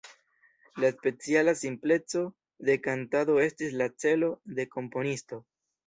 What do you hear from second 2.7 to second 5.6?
de kantado estis la celo de komponisto.